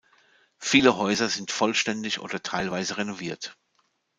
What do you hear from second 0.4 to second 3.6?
Viele Häuser sind vollständig oder teilweise renoviert.